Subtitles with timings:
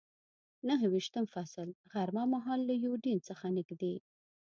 [0.67, 3.95] نهه ویشتم فصل، غرمه مهال له یوډین څخه نږدې.